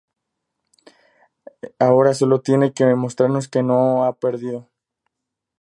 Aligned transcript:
Ahora 1.77 2.15
solo 2.15 2.41
tiene 2.41 2.73
que 2.73 2.85
mostrarnos 2.95 3.47
que 3.47 3.61
no 3.61 3.97
la 3.99 4.07
ha 4.07 4.13
perdido. 4.13 4.67